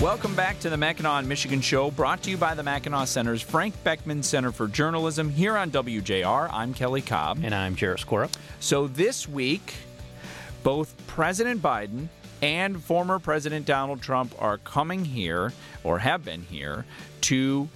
Welcome 0.00 0.36
back 0.36 0.60
to 0.60 0.70
the 0.70 0.76
Mackinac 0.76 1.24
Michigan 1.24 1.60
Show, 1.60 1.90
brought 1.90 2.22
to 2.22 2.30
you 2.30 2.36
by 2.36 2.54
the 2.54 2.62
Mackinac 2.62 3.08
Center's 3.08 3.42
Frank 3.42 3.74
Beckman 3.82 4.22
Center 4.22 4.52
for 4.52 4.68
Journalism 4.68 5.28
here 5.28 5.56
on 5.56 5.72
WJR. 5.72 6.48
I'm 6.52 6.72
Kelly 6.72 7.02
Cobb. 7.02 7.40
And 7.42 7.52
I'm 7.52 7.74
Jarrett 7.74 8.00
Skorup. 8.00 8.30
So 8.60 8.86
this 8.86 9.28
week, 9.28 9.74
both 10.62 10.94
President 11.08 11.60
Biden 11.60 12.06
and 12.42 12.80
former 12.80 13.18
President 13.18 13.66
Donald 13.66 14.00
Trump 14.00 14.32
are 14.38 14.58
coming 14.58 15.04
here, 15.04 15.52
or 15.82 15.98
have 15.98 16.24
been 16.24 16.42
here, 16.42 16.84
to 17.22 17.68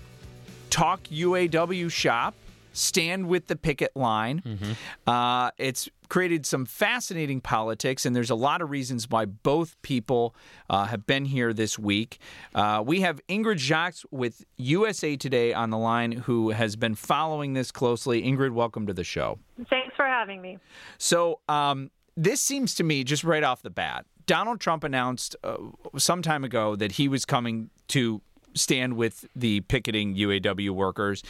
talk 0.71 1.03
UAW 1.09 1.91
shop, 1.91 2.35
stand 2.73 3.29
with 3.29 3.46
the 3.46 3.57
picket 3.57 3.96
line. 3.96 4.43
Mm-hmm. 4.45 5.11
Uh, 5.11 5.50
it's 5.59 5.89
created 6.09 6.45
some 6.45 6.66
fascinating 6.66 7.41
politics, 7.41 8.04
and 8.04 8.14
there's 8.14 8.30
a 8.30 8.34
lot 8.34 8.61
of 8.61 8.71
reasons 8.71 9.09
why 9.09 9.25
both 9.25 9.80
people 9.82 10.35
uh, 10.68 10.85
have 10.85 11.07
been 11.07 11.25
here 11.25 11.53
this 11.53 11.79
week. 11.79 12.18
Uh, 12.54 12.82
we 12.85 13.00
have 13.00 13.21
Ingrid 13.29 13.58
Jacques 13.58 13.96
with 14.11 14.44
USA 14.57 15.16
Today 15.16 15.54
on 15.54 15.71
the 15.71 15.79
line, 15.79 16.13
who 16.13 16.50
has 16.50 16.77
been 16.77 16.94
following 16.94 17.54
this 17.54 17.71
closely. 17.71 18.22
Ingrid, 18.22 18.53
welcome 18.53 18.86
to 18.86 18.93
the 18.93 19.04
show. 19.04 19.39
Thanks 19.71 19.96
for 19.96 20.04
having 20.04 20.43
me. 20.43 20.58
So, 20.99 21.41
um, 21.49 21.91
this 22.14 22.43
seems 22.43 22.75
to 22.75 22.85
me, 22.85 23.04
just 23.04 23.25
right 23.25 23.43
off 23.43 23.63
the 23.63 23.71
bat, 23.71 24.04
Donald 24.27 24.61
Trump 24.61 24.85
announced 24.85 25.35
uh, 25.43 25.57
some 25.96 26.22
time 26.22 26.44
ago 26.44 26.77
that 26.77 26.93
he 26.93 27.08
was 27.08 27.25
coming 27.25 27.71
to 27.89 28.21
stand 28.55 28.95
with 28.95 29.27
the 29.35 29.61
picketing 29.63 30.15
UAW 30.15 30.71
workers. 30.71 31.23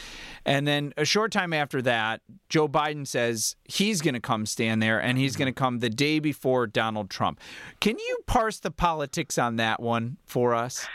And 0.44 0.66
then 0.66 0.92
a 0.96 1.04
short 1.04 1.32
time 1.32 1.52
after 1.52 1.82
that, 1.82 2.20
Joe 2.48 2.68
Biden 2.68 3.06
says 3.06 3.56
he's 3.64 4.00
going 4.00 4.14
to 4.14 4.20
come 4.20 4.46
stand 4.46 4.82
there 4.82 5.00
and 5.00 5.18
he's 5.18 5.36
going 5.36 5.52
to 5.52 5.58
come 5.58 5.78
the 5.78 5.90
day 5.90 6.18
before 6.18 6.66
Donald 6.66 7.10
Trump. 7.10 7.40
Can 7.80 7.98
you 7.98 8.18
parse 8.26 8.60
the 8.60 8.70
politics 8.70 9.38
on 9.38 9.56
that 9.56 9.80
one 9.80 10.16
for 10.24 10.54
us? 10.54 10.86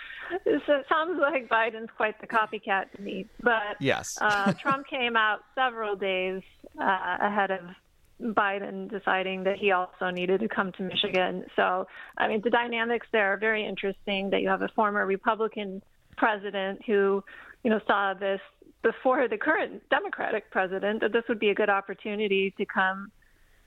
So 0.43 0.73
it 0.73 0.85
sounds 0.89 1.19
like 1.21 1.47
Biden's 1.47 1.89
quite 1.95 2.19
the 2.19 2.27
copycat 2.27 2.91
to 2.95 3.01
me. 3.01 3.27
But 3.41 3.77
yes, 3.79 4.17
uh, 4.19 4.51
Trump 4.53 4.85
came 4.87 5.15
out 5.15 5.39
several 5.55 5.95
days 5.95 6.41
uh, 6.79 7.17
ahead 7.21 7.51
of 7.51 7.61
Biden 8.21 8.89
deciding 8.89 9.43
that 9.43 9.57
he 9.57 9.71
also 9.71 10.09
needed 10.09 10.39
to 10.41 10.47
come 10.47 10.71
to 10.73 10.83
Michigan. 10.83 11.45
So, 11.55 11.87
I 12.17 12.27
mean, 12.27 12.41
the 12.43 12.49
dynamics 12.49 13.07
there 13.11 13.33
are 13.33 13.37
very 13.37 13.65
interesting 13.65 14.31
that 14.31 14.41
you 14.41 14.49
have 14.49 14.61
a 14.61 14.69
former 14.69 15.05
Republican 15.05 15.83
president 16.17 16.81
who, 16.85 17.23
you 17.63 17.69
know, 17.69 17.79
saw 17.87 18.13
this 18.13 18.39
before 18.83 19.27
the 19.27 19.37
current 19.37 19.81
Democratic 19.89 20.49
president 20.51 21.01
that 21.01 21.13
this 21.13 21.23
would 21.29 21.39
be 21.39 21.49
a 21.49 21.55
good 21.55 21.69
opportunity 21.69 22.53
to 22.57 22.65
come 22.65 23.11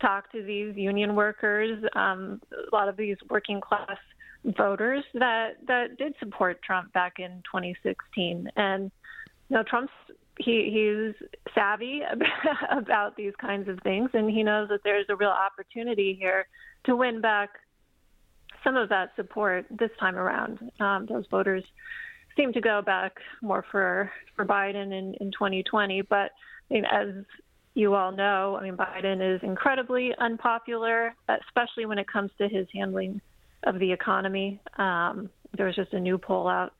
talk 0.01 0.31
to 0.33 0.43
these 0.43 0.77
union 0.77 1.15
workers, 1.15 1.83
um, 1.95 2.41
a 2.53 2.75
lot 2.75 2.89
of 2.89 2.97
these 2.97 3.17
working 3.29 3.61
class 3.61 3.99
voters 4.57 5.05
that 5.15 5.57
that 5.67 5.99
did 5.99 6.15
support 6.19 6.63
Trump 6.63 6.93
back 6.93 7.19
in 7.19 7.43
2016. 7.53 8.49
And 8.57 8.91
you 9.49 9.57
know, 9.57 9.63
Trump's 9.63 9.93
he 10.39 10.71
he's 10.73 11.29
savvy 11.55 12.01
about, 12.71 13.17
these 13.17 13.35
kinds 13.41 13.69
of 13.69 13.79
things, 13.81 14.11
and 14.15 14.31
he 14.31 14.43
knows 14.43 14.69
that 14.69 14.81
there's 14.85 15.07
a 15.09 15.17
real 15.17 15.31
opportunity 15.31 16.17
here 16.19 16.47
to 16.85 16.97
win 16.97 17.21
back 17.21 17.51
some 18.65 18.77
of 18.77 18.89
that 18.89 19.13
support 19.17 19.67
this 19.71 19.91
time 19.99 20.17
around. 20.17 20.59
Um, 20.81 21.07
those 21.07 21.25
voters 21.31 21.65
seem 22.37 22.53
to 22.53 22.61
go 22.61 22.83
back 22.85 23.13
more 23.43 23.65
for 23.71 24.11
for 24.37 24.45
Biden 24.45 24.87
in, 24.87 25.15
in 25.21 25.31
2020, 25.33 26.03
but 26.03 26.31
I 26.71 26.75
mean, 26.75 26.85
as 26.85 27.09
you 27.75 27.95
all 27.95 28.13
know, 28.13 28.57
I 28.61 28.65
mean, 28.65 28.77
Biden 28.77 29.37
is 29.37 29.41
incredibly 29.43 30.13
unpopular, 30.19 31.15
especially 31.29 31.87
when 31.87 31.99
it 31.99 32.07
comes 32.09 32.31
to 32.39 32.49
his 32.49 32.67
handling 32.75 33.21
of 33.65 33.79
the 33.79 33.93
economy. 33.93 34.61
Um, 34.77 35.31
there 35.57 35.67
was 35.67 35.77
just 35.77 35.93
a 35.93 36.01
new 36.01 36.19
poll 36.19 36.49
out 36.49 36.73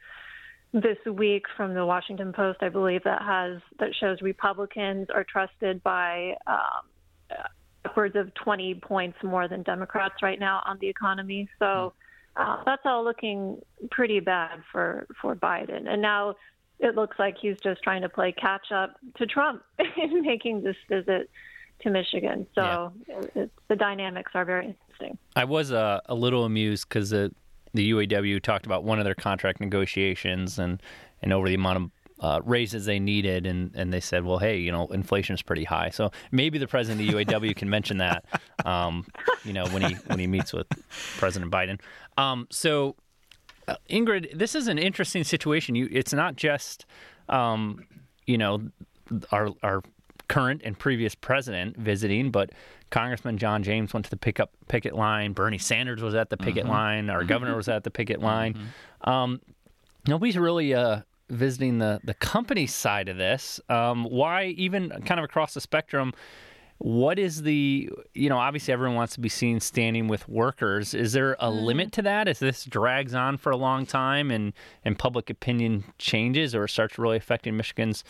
this 0.73 0.99
week 1.07 1.45
from 1.57 1.75
the 1.75 1.85
Washington 1.85 2.33
Post, 2.33 2.59
I 2.63 2.69
believe, 2.69 3.03
that 3.05 3.23
has 3.23 3.61
that 3.79 3.91
shows 4.01 4.21
Republicans 4.23 5.09
are 5.13 5.25
trusted 5.25 5.83
by 5.83 6.35
um, 6.47 7.37
upwards 7.85 8.17
of 8.17 8.33
20 8.35 8.75
points 8.75 9.19
more 9.23 9.49
than 9.49 9.63
Democrats 9.63 10.17
right 10.23 10.39
now 10.39 10.63
on 10.67 10.79
the 10.81 10.89
economy. 10.89 11.49
So 11.59 11.93
uh, 12.37 12.63
that's 12.65 12.83
all 12.85 13.05
looking 13.05 13.61
pretty 13.91 14.21
bad 14.21 14.63
for 14.71 15.07
for 15.21 15.35
Biden. 15.35 15.89
And 15.89 16.01
now 16.01 16.35
it 16.79 16.95
looks 16.95 17.19
like 17.19 17.37
he's 17.41 17.59
just 17.63 17.83
trying 17.83 18.03
to 18.03 18.09
play 18.09 18.33
catch 18.33 18.73
up 18.73 18.97
to 19.17 19.27
Trump 19.27 19.63
in 19.97 20.23
making 20.23 20.63
this 20.63 20.77
visit 20.89 21.31
to 21.83 21.91
Michigan. 21.91 22.47
So 22.55 22.93
yeah. 23.09 23.21
it, 23.35 23.53
the 23.69 23.77
dynamics 23.77 24.33
are 24.35 24.45
very 24.45 24.67
interesting. 24.67 25.19
I 25.37 25.45
was 25.45 25.73
uh, 25.73 26.01
a 26.07 26.15
little 26.15 26.45
amused 26.45 26.89
because 26.89 27.11
the 27.11 27.33
the 27.73 27.93
UAW 27.93 28.43
talked 28.43 28.67
about 28.67 28.85
one 28.85 28.99
of 28.99 29.05
their 29.05 29.15
contract 29.15 29.61
negotiations 29.61 30.59
and 30.59 30.83
and 31.23 31.33
over 31.33 31.49
the 31.49 31.55
amount 31.55 31.77
of 31.77 31.91
uh, 32.21 32.41
raises 32.45 32.85
they 32.85 33.01
needed, 33.01 33.47
and, 33.47 33.75
and 33.75 33.93
they 33.93 34.01
said, 34.01 34.25
well, 34.25 34.39
hey, 34.39 34.59
you 34.59 34.71
know, 34.71 34.87
inflation 34.89 35.35
is 35.35 35.43
pretty 35.43 35.65
high, 35.65 35.91
so 35.91 36.11
maybe 36.31 36.59
the 36.59 36.69
president 36.69 37.01
of 37.01 37.15
the 37.15 37.25
UAW 37.25 37.57
can 37.57 37.71
mention 37.71 37.99
that, 37.99 38.25
um, 38.65 39.07
you 39.45 39.53
know, 39.53 39.67
when 39.69 39.83
he 39.83 39.95
when 40.07 40.19
he 40.19 40.27
meets 40.27 40.53
with 40.53 40.67
President 41.19 41.51
Biden. 41.51 41.81
Um, 42.19 42.47
so, 42.51 42.97
uh, 43.69 43.77
Ingrid, 43.89 44.39
this 44.39 44.55
is 44.55 44.69
an 44.69 44.79
interesting 44.79 45.25
situation. 45.25 45.75
You, 45.75 45.89
it's 45.91 46.13
not 46.13 46.37
just, 46.37 46.85
um, 47.29 47.87
you 48.27 48.37
know, 48.37 48.69
our 49.33 49.49
our 49.63 49.83
current 50.29 50.63
and 50.65 50.79
previous 50.79 51.15
president 51.15 51.77
visiting, 51.77 52.31
but 52.31 52.51
Congressman 52.91 53.39
John 53.39 53.63
James 53.63 53.93
went 53.93 54.05
to 54.05 54.11
the 54.11 54.17
pickup 54.17 54.53
picket 54.69 54.95
line. 54.95 55.33
Bernie 55.33 55.59
Sanders 55.59 56.03
was 56.03 56.15
at 56.15 56.31
the 56.31 56.37
picket 56.37 56.65
mm-hmm. 56.65 56.73
line. 56.73 57.11
Our 57.11 57.25
governor 57.25 57.57
was 57.57 57.69
at 57.69 57.83
the 57.83 57.91
picket 57.91 58.21
line. 58.21 58.55
Mm-hmm. 58.55 59.11
Um, 59.11 59.41
nobody's 60.07 60.37
really 60.37 60.75
uh, 60.75 61.01
visiting 61.31 61.79
the 61.79 62.01
the 62.05 62.15
company 62.15 62.67
side 62.67 63.09
of 63.09 63.17
this. 63.17 63.61
Um, 63.69 64.05
why 64.05 64.47
even 64.57 64.91
kind 65.05 65.19
of 65.19 65.25
across 65.25 65.55
the 65.55 65.61
spectrum? 65.61 66.13
What 66.79 67.19
is 67.19 67.43
the 67.43 67.91
you 68.15 68.29
know 68.29 68.39
obviously 68.39 68.73
everyone 68.73 68.97
wants 68.97 69.15
to 69.15 69.21
be 69.21 69.29
seen 69.29 69.61
standing 69.61 70.09
with 70.09 70.29
workers. 70.29 70.95
Is 70.95 71.13
there 71.13 71.35
a 71.35 71.49
mm. 71.49 71.63
limit 71.63 71.93
to 71.93 72.03
that? 72.03 72.27
As 72.29 72.39
this 72.39 72.65
drags 72.65 73.15
on 73.15 73.37
for 73.37 73.51
a 73.51 73.57
long 73.57 73.87
time 73.87 74.31
and 74.31 74.53
and 74.85 74.99
public 74.99 75.31
opinion 75.31 75.85
changes 75.99 76.55
or 76.55 76.67
starts 76.69 76.99
really 76.99 77.17
affecting 77.17 77.57
Michigan's 77.57 78.03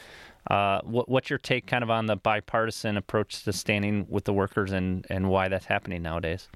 uh, 0.49 0.81
what, 0.83 1.09
what's 1.09 1.29
your 1.29 1.39
take 1.39 1.67
kind 1.67 1.83
of 1.83 1.91
on 1.91 2.07
the 2.07 2.17
bipartisan 2.17 2.97
approach 2.97 3.45
to 3.45 3.53
standing 3.53 4.07
with 4.09 4.25
the 4.25 4.33
workers 4.33 4.73
and, 4.73 5.07
and 5.11 5.29
why 5.29 5.49
that's 5.49 5.67
happening 5.67 6.03
nowadays? 6.03 6.49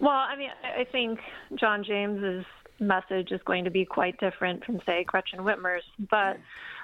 Well, 0.00 0.12
I 0.12 0.36
mean, 0.36 0.50
I 0.62 0.84
think 0.84 1.18
John 1.58 1.84
James's 1.84 2.44
message 2.80 3.32
is 3.32 3.40
going 3.44 3.64
to 3.64 3.70
be 3.70 3.84
quite 3.84 4.18
different 4.18 4.64
from, 4.64 4.80
say, 4.86 5.04
Gretchen 5.04 5.40
Whitmer's. 5.40 5.84
But 5.98 6.36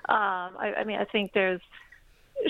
um, 0.08 0.56
I, 0.58 0.74
I 0.78 0.84
mean, 0.84 0.98
I 0.98 1.04
think 1.04 1.32
there's 1.32 1.60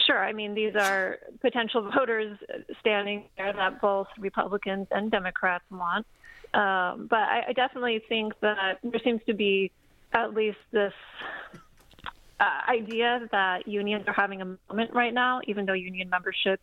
Sure. 0.06 0.18
I 0.22 0.32
mean, 0.32 0.54
these 0.54 0.74
are 0.76 1.18
potential 1.40 1.90
voters 1.96 2.38
standing 2.80 3.24
there 3.36 3.52
that 3.52 3.80
both 3.80 4.06
Republicans 4.18 4.86
and 4.90 5.10
Democrats 5.10 5.64
want. 5.70 6.06
Um, 6.52 7.06
but 7.08 7.18
I, 7.18 7.46
I 7.48 7.52
definitely 7.52 8.02
think 8.08 8.34
that 8.40 8.78
there 8.82 9.00
seems 9.02 9.20
to 9.26 9.34
be 9.34 9.70
at 10.12 10.34
least 10.34 10.58
this 10.72 10.92
uh, 12.40 12.44
idea 12.68 13.28
that 13.30 13.68
unions 13.68 14.04
are 14.06 14.14
having 14.14 14.42
a 14.42 14.44
moment 14.68 14.92
right 14.92 15.14
now, 15.14 15.40
even 15.46 15.66
though 15.66 15.74
union 15.74 16.08
membership, 16.08 16.60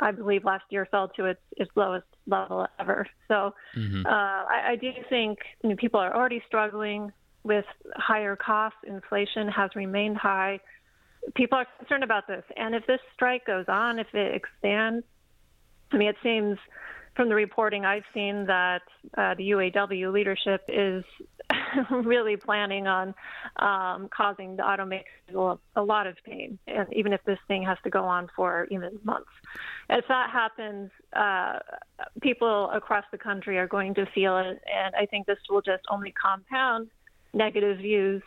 I 0.00 0.12
believe, 0.12 0.44
last 0.44 0.64
year 0.70 0.86
fell 0.90 1.08
to 1.08 1.26
its, 1.26 1.40
its 1.56 1.70
lowest 1.74 2.06
level 2.26 2.66
ever. 2.78 3.06
So 3.28 3.54
mm-hmm. 3.76 4.06
uh, 4.06 4.08
I, 4.08 4.70
I 4.70 4.76
do 4.76 4.90
think 5.08 5.38
you 5.62 5.70
know, 5.70 5.76
people 5.76 6.00
are 6.00 6.14
already 6.14 6.42
struggling 6.46 7.12
with 7.42 7.64
higher 7.96 8.36
costs. 8.36 8.78
Inflation 8.86 9.48
has 9.48 9.70
remained 9.76 10.16
high. 10.16 10.60
People 11.34 11.58
are 11.58 11.66
concerned 11.78 12.04
about 12.04 12.26
this. 12.26 12.44
And 12.56 12.74
if 12.74 12.86
this 12.86 13.00
strike 13.14 13.46
goes 13.46 13.66
on, 13.68 13.98
if 13.98 14.06
it 14.14 14.34
expands, 14.34 15.04
I 15.92 15.96
mean, 15.96 16.08
it 16.08 16.16
seems 16.22 16.58
from 17.16 17.28
the 17.28 17.34
reporting 17.34 17.84
I've 17.84 18.04
seen 18.14 18.46
that 18.46 18.82
uh, 19.16 19.34
the 19.34 19.50
UAW 19.50 20.12
leadership 20.12 20.62
is 20.68 21.04
really 21.90 22.36
planning 22.36 22.86
on 22.86 23.14
um, 23.56 24.08
causing 24.14 24.56
the 24.56 24.62
automakers 24.62 25.58
a 25.76 25.82
lot 25.82 26.06
of 26.06 26.16
pain, 26.24 26.58
and 26.66 26.86
even 26.92 27.12
if 27.12 27.22
this 27.24 27.38
thing 27.48 27.62
has 27.62 27.78
to 27.84 27.90
go 27.90 28.04
on 28.04 28.28
for 28.34 28.66
even 28.70 28.98
months. 29.04 29.30
If 29.88 30.04
that 30.08 30.30
happens, 30.30 30.90
uh, 31.12 31.58
people 32.20 32.70
across 32.70 33.04
the 33.10 33.18
country 33.18 33.58
are 33.58 33.66
going 33.66 33.94
to 33.94 34.06
feel 34.14 34.38
it, 34.38 34.60
and 34.72 34.94
I 34.94 35.06
think 35.06 35.26
this 35.26 35.38
will 35.48 35.62
just 35.62 35.82
only 35.90 36.12
compound 36.12 36.90
negative 37.32 37.78
views 37.78 38.22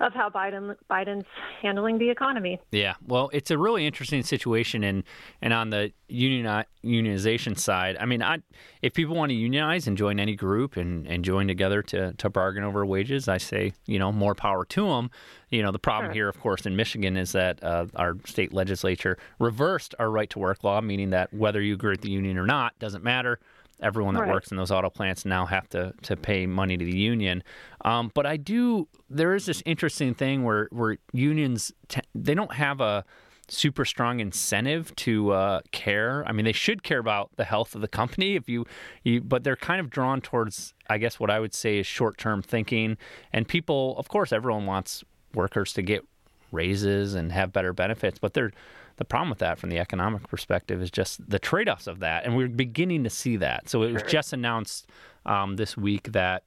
of 0.00 0.12
how 0.12 0.28
Biden 0.28 0.76
Biden's 0.90 1.26
handling 1.62 1.98
the 1.98 2.10
economy. 2.10 2.60
Yeah, 2.70 2.94
well, 3.06 3.30
it's 3.32 3.50
a 3.50 3.58
really 3.58 3.86
interesting 3.86 4.22
situation, 4.22 4.84
and 4.84 5.04
and 5.40 5.52
on 5.52 5.70
the 5.70 5.92
union 6.08 6.64
unionization 6.84 7.58
side, 7.58 7.96
I 7.98 8.04
mean, 8.04 8.22
I, 8.22 8.38
if 8.82 8.94
people 8.94 9.16
want 9.16 9.30
to 9.30 9.34
unionize 9.34 9.86
and 9.86 9.96
join 9.96 10.20
any 10.20 10.36
group 10.36 10.76
and, 10.76 11.06
and 11.06 11.24
join 11.24 11.48
together 11.48 11.82
to, 11.82 12.12
to 12.12 12.30
bargain 12.30 12.62
over 12.62 12.86
wages, 12.86 13.26
I 13.28 13.38
say, 13.38 13.72
you 13.86 13.98
know, 13.98 14.12
more 14.12 14.34
power 14.34 14.64
to 14.64 14.86
them. 14.86 15.10
You 15.50 15.62
know, 15.62 15.72
the 15.72 15.78
problem 15.78 16.08
Sure. 16.08 16.14
here, 16.14 16.28
of 16.28 16.40
course, 16.40 16.66
in 16.66 16.76
Michigan 16.76 17.16
is 17.16 17.32
that 17.32 17.62
uh, 17.62 17.86
our 17.96 18.16
state 18.24 18.52
legislature 18.52 19.18
reversed 19.38 19.94
our 19.98 20.10
right 20.10 20.30
to 20.30 20.38
work 20.38 20.62
law, 20.62 20.80
meaning 20.80 21.10
that 21.10 21.32
whether 21.34 21.60
you 21.60 21.74
agree 21.74 21.90
with 21.90 22.02
the 22.02 22.10
union 22.10 22.38
or 22.38 22.46
not 22.46 22.78
doesn't 22.78 23.02
matter. 23.02 23.40
Everyone 23.82 24.14
that 24.14 24.22
Right. 24.22 24.32
works 24.32 24.50
in 24.50 24.56
those 24.56 24.70
auto 24.70 24.90
plants 24.90 25.24
now 25.24 25.46
have 25.46 25.68
to, 25.70 25.92
to 26.02 26.16
pay 26.16 26.46
money 26.46 26.76
to 26.76 26.84
the 26.84 26.96
union. 26.96 27.42
Um, 27.84 28.10
but 28.14 28.24
I 28.26 28.36
do, 28.36 28.88
there 29.10 29.34
is 29.34 29.46
this 29.46 29.62
interesting 29.66 30.14
thing 30.14 30.44
where, 30.44 30.68
where 30.72 30.96
unions, 31.12 31.72
t- 31.88 32.00
they 32.14 32.34
don't 32.34 32.54
have 32.54 32.80
a, 32.80 33.04
super 33.48 33.84
strong 33.84 34.18
incentive 34.18 34.92
to 34.96 35.30
uh, 35.30 35.60
care. 35.70 36.24
I 36.26 36.32
mean, 36.32 36.44
they 36.44 36.52
should 36.52 36.82
care 36.82 36.98
about 36.98 37.30
the 37.36 37.44
health 37.44 37.76
of 37.76 37.80
the 37.80 37.86
company 37.86 38.34
if 38.34 38.48
you, 38.48 38.64
you, 39.04 39.20
but 39.20 39.44
they're 39.44 39.54
kind 39.56 39.80
of 39.80 39.88
drawn 39.88 40.20
towards, 40.20 40.74
I 40.90 40.98
guess, 40.98 41.20
what 41.20 41.30
I 41.30 41.38
would 41.38 41.54
say 41.54 41.78
is 41.78 41.86
short-term 41.86 42.42
thinking. 42.42 42.96
And 43.32 43.46
people, 43.46 43.96
of 43.98 44.08
course, 44.08 44.32
everyone 44.32 44.66
wants 44.66 45.04
workers 45.32 45.72
to 45.74 45.82
get 45.82 46.04
raises 46.52 47.14
and 47.14 47.32
have 47.32 47.52
better 47.52 47.72
benefits, 47.72 48.18
but 48.18 48.34
they're 48.34 48.52
the 48.96 49.04
problem 49.04 49.28
with 49.28 49.40
that 49.40 49.58
from 49.58 49.68
the 49.68 49.78
economic 49.78 50.26
perspective 50.26 50.80
is 50.80 50.90
just 50.90 51.28
the 51.28 51.38
trade-offs 51.38 51.86
of 51.86 51.98
that, 52.00 52.24
and 52.24 52.34
we're 52.34 52.48
beginning 52.48 53.04
to 53.04 53.10
see 53.10 53.36
that. 53.36 53.68
So 53.68 53.82
it 53.82 53.92
was 53.92 54.02
just 54.04 54.32
announced 54.32 54.88
um, 55.26 55.56
this 55.56 55.76
week 55.76 56.12
that 56.12 56.44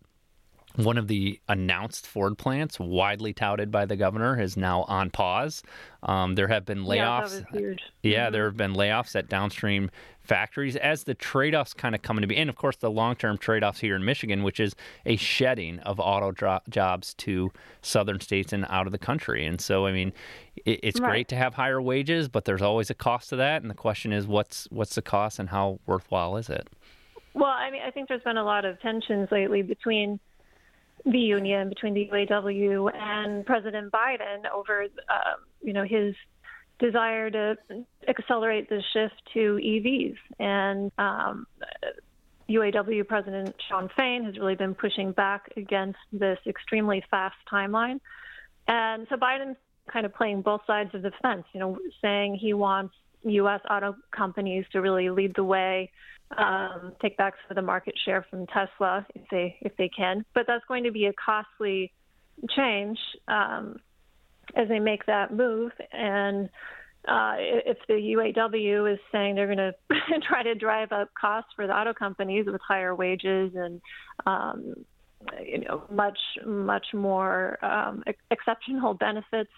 one 0.76 0.98
of 0.98 1.08
the 1.08 1.40
announced 1.48 2.08
Ford 2.08 2.38
plants, 2.38 2.80
widely 2.80 3.34
touted 3.34 3.70
by 3.70 3.86
the 3.86 3.96
governor, 3.96 4.40
is 4.40 4.58
now 4.58 4.84
on 4.84 5.10
pause. 5.12 5.62
Um, 6.04 6.36
there 6.36 6.48
have 6.48 6.66
been 6.66 6.86
Yeah, 6.86 7.22
layoffs. 7.22 7.46
huge. 7.52 7.84
Yeah, 8.02 8.30
there 8.30 8.46
have 8.46 8.58
been 8.58 8.74
layoffs 8.74 9.16
at 9.16 9.30
downstream 9.30 9.92
factories 10.30 10.76
as 10.76 11.04
the 11.06 11.16
trade 11.16 11.56
offs 11.56 11.74
kind 11.74 11.96
of 11.96 12.04
come 12.04 12.18
into 12.18 12.28
be. 12.28 12.38
And 12.38 12.50
of 12.50 12.56
course, 12.56 12.78
the 12.78 12.92
long 12.92 13.16
term 13.16 13.38
trade 13.38 13.64
offs 13.64 13.80
here 13.80 13.96
in 13.96 14.06
Michigan, 14.06 14.44
which 14.44 14.60
is 14.60 14.76
a 15.06 15.16
shedding 15.16 15.80
of 15.80 16.00
auto 16.00 16.32
dro- 16.32 16.60
jobs 16.70 17.16
to 17.16 17.52
southern 17.82 18.20
states 18.22 18.54
and 18.54 18.66
out 18.70 18.86
of 18.86 18.92
the 18.92 19.00
country. 19.00 19.46
And 19.46 19.60
so, 19.60 19.88
I 19.88 19.92
mean, 19.92 20.14
it, 20.66 20.80
it's 20.84 21.00
Right. 21.00 21.10
great 21.10 21.28
to 21.30 21.36
have 21.36 21.56
higher 21.56 21.82
wages, 21.82 22.30
but 22.30 22.46
there's 22.46 22.62
always 22.62 22.92
a 22.92 22.94
cost 22.94 23.30
to 23.30 23.36
that. 23.38 23.64
And 23.64 23.72
the 23.72 23.76
question 23.76 24.14
is, 24.14 24.28
what's 24.28 24.68
what's 24.70 24.94
the 24.96 25.02
cost 25.02 25.40
and 25.40 25.50
how 25.50 25.80
worthwhile 25.88 26.38
is 26.38 26.50
it? 26.50 26.68
Well, 27.34 27.50
I 27.50 27.72
mean, 27.72 27.82
I 27.86 27.90
think 27.90 28.08
there's 28.08 28.24
been 28.24 28.38
a 28.38 28.44
lot 28.44 28.66
of 28.66 28.80
tensions 28.82 29.30
lately 29.32 29.64
between 29.64 30.20
the 31.06 31.18
union, 31.18 31.70
between 31.70 31.94
the 31.96 32.08
UAW 32.12 32.94
and 32.94 33.46
President 33.46 33.92
Biden 33.92 34.50
over, 34.54 34.84
uh, 34.84 35.34
you 35.62 35.74
know, 35.74 35.84
his 35.84 36.14
desire 36.80 37.30
to 37.30 37.58
accelerate 38.08 38.70
the 38.70 38.82
shift 38.94 39.22
to 39.34 39.60
EVs. 39.62 40.16
And 40.40 40.92
um, 40.98 41.46
UAW 42.50 43.08
President 43.08 43.56
Shawn 43.68 43.90
Fain 43.96 44.24
has 44.26 44.38
really 44.38 44.56
been 44.56 44.74
pushing 44.74 45.12
back 45.12 45.52
against 45.56 46.00
this 46.12 46.40
extremely 46.48 47.04
fast 47.12 47.36
timeline. 47.52 48.00
And 48.68 49.08
so 49.10 49.16
Biden's 49.16 49.58
kind 49.92 50.06
of 50.06 50.14
playing 50.14 50.42
both 50.42 50.62
sides 50.66 50.94
of 50.94 51.02
the 51.02 51.12
fence, 51.22 51.46
you 51.54 51.60
know, 51.60 51.78
saying 52.02 52.36
he 52.36 52.54
wants 52.54 52.94
U.S. 53.24 53.62
auto 53.70 53.96
companies 54.12 54.66
to 54.72 54.82
really 54.82 55.10
lead 55.10 55.34
the 55.36 55.44
way, 55.44 55.92
um, 56.38 56.94
take 57.02 57.18
back 57.18 57.34
some 57.42 57.52
of 57.52 57.56
the 57.56 57.62
market 57.62 57.96
share 58.06 58.26
from 58.30 58.48
Tesla 58.48 59.06
if 59.16 59.24
they 59.30 59.58
if 59.62 59.76
they 59.78 59.90
can. 59.90 60.26
But 60.34 60.46
that's 60.48 60.64
going 60.68 60.84
to 60.86 60.92
be 60.92 61.06
a 61.06 61.14
costly 61.14 61.92
change 62.56 62.98
um, 63.28 63.80
as 64.56 64.68
they 64.68 64.80
make 64.80 65.06
that 65.06 65.34
move. 65.34 65.72
And 65.92 66.50
uh, 67.08 67.36
if 67.38 67.78
the 67.88 67.94
UAW 67.94 68.94
is 68.94 69.00
saying 69.12 69.36
they're 69.36 69.54
going 69.54 69.58
to 69.90 70.20
try 70.28 70.44
to 70.44 70.56
drive 70.56 70.92
up 70.92 71.10
costs 71.20 71.52
for 71.56 71.68
the 71.68 71.74
auto 71.74 71.94
companies 71.94 72.46
with 72.46 72.62
higher 72.68 72.94
wages 72.94 73.54
and 73.56 73.82
um, 74.26 74.74
you 75.46 75.60
know 75.60 75.84
much 75.92 76.18
much 76.46 76.88
more 76.94 77.64
um, 77.64 78.04
exceptional 78.32 78.94
benefits, 78.94 79.52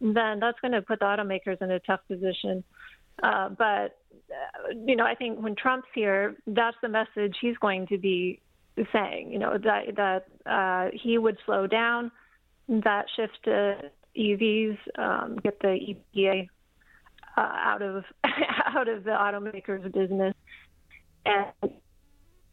then 0.00 0.40
that's 0.40 0.58
going 0.60 0.72
to 0.72 0.82
put 0.82 1.00
the 1.00 1.04
automakers 1.04 1.60
in 1.60 1.70
a 1.70 1.80
tough 1.80 2.00
position. 2.08 2.64
Uh, 3.22 3.48
but 3.50 3.98
uh, 4.30 4.74
you 4.86 4.96
know, 4.96 5.04
I 5.04 5.14
think 5.14 5.40
when 5.40 5.54
Trump's 5.54 5.88
here, 5.94 6.36
that's 6.46 6.76
the 6.82 6.88
message 6.88 7.36
he's 7.40 7.56
going 7.58 7.86
to 7.88 7.98
be 7.98 8.40
saying. 8.92 9.32
You 9.32 9.38
know 9.38 9.58
that 9.58 9.96
that 9.96 10.50
uh, 10.50 10.90
he 10.92 11.18
would 11.18 11.38
slow 11.44 11.66
down 11.66 12.10
that 12.68 13.06
shift 13.16 13.38
to 13.44 13.90
EVs, 14.16 14.78
um, 14.98 15.36
get 15.42 15.58
the 15.60 15.94
EPA 16.16 16.48
uh, 17.36 17.40
out 17.40 17.82
of 17.82 18.04
out 18.66 18.88
of 18.88 19.04
the 19.04 19.10
automakers' 19.10 19.90
business, 19.92 20.34
and 21.24 21.72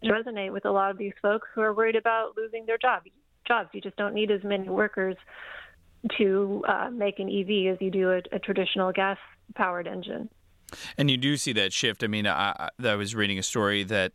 resonate 0.03 0.53
with 0.53 0.65
a 0.65 0.71
lot 0.71 0.91
of 0.91 0.97
these 0.97 1.13
folks 1.21 1.47
who 1.53 1.61
are 1.61 1.73
worried 1.73 1.95
about 1.95 2.37
losing 2.37 2.65
their 2.65 2.77
job. 2.77 3.03
Jobs. 3.47 3.69
You 3.73 3.81
just 3.81 3.97
don't 3.97 4.13
need 4.13 4.31
as 4.31 4.43
many 4.43 4.69
workers 4.69 5.15
to 6.17 6.63
uh, 6.67 6.89
make 6.91 7.19
an 7.19 7.27
EV 7.27 7.73
as 7.73 7.81
you 7.81 7.91
do 7.91 8.11
a, 8.11 8.21
a 8.31 8.39
traditional 8.39 8.91
gas-powered 8.91 9.87
engine. 9.87 10.29
And 10.97 11.09
you 11.09 11.17
do 11.17 11.35
see 11.35 11.51
that 11.53 11.73
shift. 11.73 12.03
I 12.03 12.07
mean, 12.07 12.27
I, 12.27 12.69
I 12.81 12.87
I 12.87 12.95
was 12.95 13.15
reading 13.15 13.39
a 13.39 13.43
story 13.43 13.83
that 13.85 14.13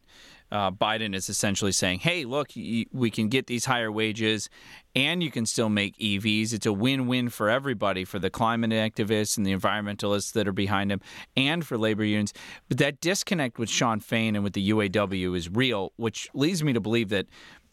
uh, 0.50 0.70
Biden 0.70 1.14
is 1.14 1.28
essentially 1.28 1.72
saying, 1.72 2.00
"Hey, 2.00 2.24
look, 2.24 2.50
we 2.54 3.10
can 3.10 3.28
get 3.28 3.46
these 3.46 3.64
higher 3.64 3.90
wages, 3.90 4.48
and 4.94 5.22
you 5.22 5.30
can 5.30 5.46
still 5.46 5.68
make 5.68 5.96
EVs. 5.98 6.52
It's 6.52 6.66
a 6.66 6.72
win-win 6.72 7.28
for 7.28 7.48
everybody, 7.48 8.04
for 8.04 8.18
the 8.18 8.30
climate 8.30 8.70
activists 8.70 9.36
and 9.36 9.46
the 9.46 9.54
environmentalists 9.54 10.32
that 10.32 10.46
are 10.46 10.52
behind 10.52 10.92
him, 10.92 11.00
and 11.36 11.66
for 11.66 11.76
labor 11.76 12.04
unions." 12.04 12.32
But 12.68 12.78
that 12.78 13.00
disconnect 13.00 13.58
with 13.58 13.68
Shawn 13.70 14.00
Fain 14.00 14.34
and 14.34 14.44
with 14.44 14.52
the 14.52 14.70
UAW 14.70 15.34
is 15.36 15.48
real, 15.48 15.92
which 15.96 16.28
leads 16.34 16.62
me 16.62 16.72
to 16.72 16.80
believe 16.80 17.08
that 17.08 17.26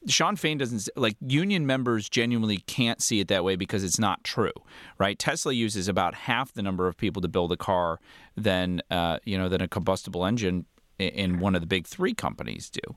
Shawn 0.08 0.36
Fain 0.36 0.58
doesn't 0.58 0.90
like 0.96 1.16
union 1.22 1.68
members 1.68 2.10
genuinely 2.10 2.58
can't 2.58 3.02
see 3.02 3.20
it 3.20 3.28
that 3.28 3.44
way 3.44 3.56
because 3.56 3.84
it's 3.84 4.00
not 4.00 4.24
true, 4.24 4.54
right? 4.98 5.18
Tesla 5.20 5.54
uses 5.54 5.88
about 5.88 6.16
half 6.16 6.54
the 6.54 6.64
number 6.64 6.88
of 6.88 6.98
people 6.98 7.22
to 7.22 7.28
build 7.28 7.52
a 7.52 7.58
car 7.58 8.00
than 8.36 8.82
uh, 8.90 9.20
you 9.26 9.38
know 9.38 9.48
than 9.48 9.62
a 9.62 9.68
combustible 9.68 10.26
engine 10.26 10.66
in 11.02 11.40
one 11.40 11.56
of 11.56 11.62
the 11.62 11.68
big 11.68 11.88
three 11.88 12.14
companies 12.14 12.70
do. 12.70 12.96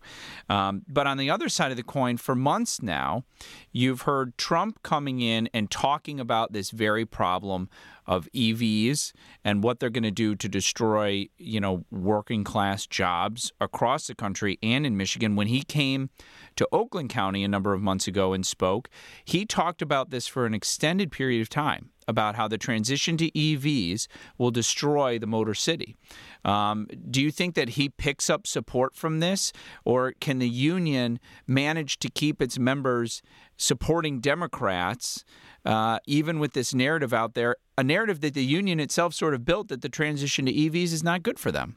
Um, 0.48 0.82
but 0.88 1.06
on 1.06 1.16
the 1.16 1.30
other 1.30 1.48
side 1.48 1.70
of 1.70 1.76
the 1.76 1.82
coin, 1.82 2.16
for 2.16 2.34
months 2.34 2.82
now, 2.82 3.24
you've 3.72 4.02
heard 4.02 4.36
Trump 4.38 4.82
coming 4.82 5.20
in 5.20 5.48
and 5.52 5.70
talking 5.70 6.20
about 6.20 6.52
this 6.52 6.70
very 6.70 7.04
problem 7.06 7.68
of 8.06 8.28
EVs 8.34 9.12
and 9.44 9.62
what 9.62 9.80
they're 9.80 9.90
going 9.90 10.02
to 10.02 10.10
do 10.10 10.34
to 10.34 10.48
destroy, 10.48 11.28
you 11.38 11.60
know, 11.60 11.84
working 11.90 12.44
class 12.44 12.86
jobs 12.86 13.52
across 13.60 14.06
the 14.06 14.14
country 14.14 14.58
and 14.62 14.86
in 14.86 14.96
Michigan. 14.96 15.36
When 15.36 15.46
he 15.46 15.62
came 15.62 16.10
to 16.56 16.68
Oakland 16.72 17.10
County 17.10 17.44
a 17.44 17.48
number 17.48 17.72
of 17.72 17.80
months 17.80 18.06
ago 18.06 18.32
and 18.32 18.44
spoke, 18.46 18.88
he 19.24 19.44
talked 19.44 19.82
about 19.82 20.10
this 20.10 20.26
for 20.26 20.46
an 20.46 20.54
extended 20.54 21.10
period 21.10 21.40
of 21.40 21.48
time 21.48 21.90
about 22.06 22.34
how 22.34 22.48
the 22.48 22.58
transition 22.58 23.16
to 23.16 23.30
EVs 23.30 24.06
will 24.38 24.50
destroy 24.50 25.18
the 25.18 25.26
Motor 25.26 25.54
City. 25.54 25.96
Um, 26.44 26.86
do 27.10 27.22
you 27.22 27.30
think 27.30 27.54
that 27.54 27.70
he 27.70 27.88
picks 27.88 28.28
up 28.28 28.46
support 28.46 28.94
from 28.94 29.20
this, 29.20 29.52
or 29.84 30.12
can 30.20 30.38
the 30.38 30.48
union 30.48 31.18
manage 31.46 31.98
to 32.00 32.10
keep 32.10 32.42
its 32.42 32.58
members 32.58 33.22
supporting 33.56 34.20
Democrats, 34.20 35.24
uh, 35.64 35.98
even 36.06 36.38
with 36.38 36.52
this 36.52 36.74
narrative 36.74 37.12
out 37.12 37.34
there, 37.34 37.56
a 37.76 37.84
narrative 37.84 38.20
that 38.20 38.34
the 38.34 38.44
union 38.44 38.80
itself 38.80 39.14
sort 39.14 39.34
of 39.34 39.44
built 39.44 39.68
that 39.68 39.82
the 39.82 39.88
transition 39.88 40.46
to 40.46 40.52
EVs 40.52 40.92
is 40.92 41.02
not 41.02 41.22
good 41.22 41.38
for 41.38 41.50
them? 41.50 41.76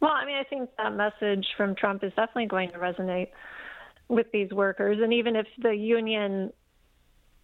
Well, 0.00 0.12
I 0.12 0.26
mean, 0.26 0.36
I 0.36 0.44
think 0.44 0.70
that 0.76 0.94
message 0.94 1.46
from 1.56 1.74
Trump 1.74 2.04
is 2.04 2.10
definitely 2.10 2.46
going 2.46 2.70
to 2.72 2.78
resonate 2.78 3.28
with 4.08 4.26
these 4.32 4.50
workers. 4.50 4.98
And 5.02 5.12
even 5.12 5.36
if 5.36 5.46
the 5.58 5.72
union 5.72 6.52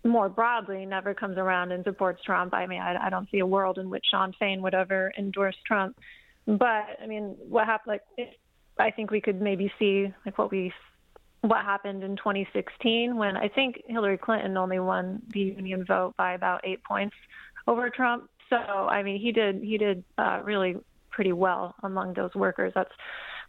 more 0.04 0.28
broadly 0.28 0.85
never 0.85 1.14
comes 1.14 1.38
around 1.38 1.73
and 1.73 1.85
supports 1.85 2.23
Trump, 2.25 2.52
I 2.54 2.66
mean, 2.66 2.81
I, 2.81 3.07
I 3.07 3.11
don't 3.11 3.31
see 3.31 3.38
a 3.38 3.47
world 3.47 3.78
in 3.78 3.88
which 3.88 4.04
Shawn 4.11 4.35
Fain 4.38 4.62
would 4.62 4.75
ever 4.75 5.12
endorse 5.16 5.57
Trump. 5.66 5.97
But 6.47 6.99
I 7.02 7.07
mean, 7.07 7.37
what 7.49 7.66
happened? 7.66 8.00
Like, 8.19 8.28
I 8.78 8.90
think 8.90 9.11
we 9.11 9.21
could 9.21 9.40
maybe 9.40 9.73
see 9.78 10.12
like 10.26 10.37
what 10.38 10.50
we 10.50 10.73
what 11.42 11.64
happened 11.64 12.04
in 12.04 12.16
2016 12.16 13.16
when 13.16 13.37
I 13.37 13.49
think 13.49 13.82
Hillary 13.87 14.16
Clinton 14.16 14.56
only 14.56 14.78
won 14.78 15.20
the 15.32 15.40
union 15.40 15.84
vote 15.84 16.14
by 16.16 16.34
about 16.34 16.61
eight 16.64 16.82
points 16.84 17.16
over 17.66 17.90
Trump. 17.90 18.30
So 18.49 18.56
I 18.56 19.02
mean, 19.02 19.20
he 19.20 19.32
did 19.32 19.62
he 19.62 19.76
did 19.76 20.04
uh, 20.18 20.40
really 20.44 20.76
pretty 21.11 21.32
well 21.32 21.75
among 21.82 22.14
those 22.14 22.34
workers. 22.34 22.72
That's 22.75 22.92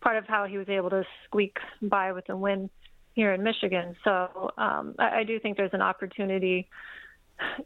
part 0.01 0.17
of 0.17 0.25
how 0.27 0.45
he 0.45 0.57
was 0.57 0.69
able 0.69 0.89
to 0.89 1.03
squeak 1.25 1.57
by 1.81 2.11
with 2.11 2.27
a 2.29 2.35
win 2.35 2.69
here 3.13 3.33
in 3.33 3.43
Michigan. 3.43 3.95
So 4.03 4.51
um, 4.57 4.95
I, 4.99 5.19
I 5.19 5.23
do 5.23 5.39
think 5.39 5.55
there's 5.55 5.73
an 5.73 5.81
opportunity 5.81 6.67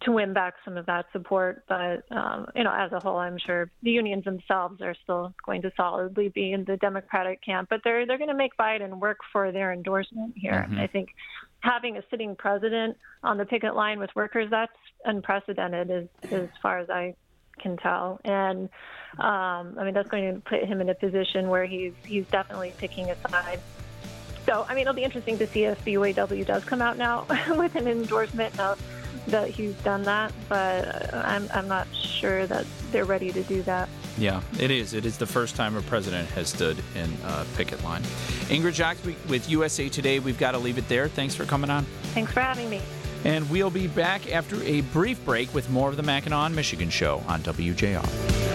to 0.02 0.12
win 0.12 0.34
back 0.34 0.56
some 0.64 0.78
of 0.78 0.86
that 0.86 1.06
support. 1.12 1.64
But 1.68 2.04
um, 2.12 2.48
you 2.56 2.64
know, 2.64 2.74
as 2.74 2.92
a 2.92 3.00
whole, 3.00 3.18
I'm 3.18 3.38
sure 3.38 3.72
the 3.84 3.92
unions 3.92 4.26
themselves 4.26 4.82
are 4.82 4.96
still 5.04 5.34
going 5.46 5.62
to 5.64 5.72
solidly 5.76 6.30
be 6.30 6.52
in 6.52 6.64
the 6.66 6.78
Democratic 6.78 7.44
camp. 7.44 7.70
But 7.70 7.82
they're 7.84 8.06
they're 8.06 8.18
going 8.18 8.30
to 8.30 8.36
make 8.36 8.56
Biden 8.58 9.00
work 9.00 9.20
for 9.32 9.52
their 9.52 9.72
endorsement 9.72 10.34
here. 10.36 10.68
Mhm. 10.70 10.80
I 10.80 10.88
think 10.88 11.10
having 11.60 11.98
a 11.98 12.04
sitting 12.10 12.36
president 12.36 12.98
on 13.24 13.38
the 13.38 13.46
picket 13.46 13.76
line 13.76 14.00
with 14.00 14.10
workers 14.16 14.50
that's 14.50 14.72
unprecedented 15.06 15.92
as 15.92 16.32
as 16.32 16.50
far 16.62 16.80
as 16.80 16.90
I 16.90 17.16
can 17.60 17.78
tell. 17.78 18.20
And 18.24 18.70
um, 19.18 19.76
I 19.80 19.84
mean, 19.84 19.94
that's 19.94 20.10
going 20.10 20.36
to 20.36 20.42
put 20.42 20.64
him 20.64 20.82
in 20.82 20.90
a 20.90 20.96
position 20.96 21.50
where 21.50 21.66
he's 21.66 21.94
he's 22.06 22.28
definitely 22.28 22.74
picking 22.78 23.10
a 23.10 23.16
side. 23.30 23.60
So, 24.46 24.66
I 24.70 24.76
mean, 24.76 24.84
it'll 24.84 24.94
be 24.94 25.04
interesting 25.04 25.38
to 25.40 25.48
see 25.48 25.66
if 25.66 25.84
the 25.84 25.96
UAW 25.96 26.46
does 26.46 26.64
come 26.64 26.82
out 26.82 26.98
now 26.98 27.26
with 27.50 27.76
an 27.76 27.86
endorsement 27.86 28.56
now 28.58 28.76
that 29.28 29.50
he's 29.50 29.74
done 29.76 30.04
that, 30.04 30.32
but 30.50 31.14
I'm, 31.14 31.48
I'm 31.54 31.68
not 31.68 31.88
sure 31.94 32.48
that 32.48 32.66
they're 32.92 33.06
ready 33.06 33.32
to 33.32 33.44
do 33.44 33.62
that. 33.64 33.90
Yeah, 34.18 34.42
it 34.60 34.72
is. 34.72 34.94
It 34.94 35.06
is 35.06 35.18
the 35.18 35.28
first 35.28 35.56
time 35.56 35.76
a 35.76 35.82
president 35.82 36.28
has 36.30 36.50
stood 36.50 36.78
in 36.96 37.14
a 37.26 37.46
picket 37.56 37.84
line. 37.84 38.02
Ingrid 38.50 38.74
Jacques 38.74 38.98
with 39.30 39.50
USA 39.50 39.90
Today. 39.90 40.20
We've 40.20 40.40
got 40.40 40.52
to 40.52 40.58
leave 40.58 40.78
it 40.78 40.88
there. 40.90 41.08
Thanks 41.08 41.36
for 41.36 41.46
coming 41.46 41.70
on. 41.70 41.84
Thanks 42.14 42.32
for 42.32 42.40
having 42.40 42.70
me. 42.70 42.82
And 43.26 43.50
we'll 43.50 43.70
be 43.70 43.88
back 43.88 44.32
after 44.32 44.62
a 44.64 44.82
brief 44.82 45.24
break 45.26 45.54
with 45.54 45.70
more 45.70 45.90
of 45.90 45.98
the 45.98 46.04
Mackinac, 46.04 46.52
Michigan 46.52 46.90
show 46.90 47.24
on 47.28 47.42
WJR. 47.42 48.47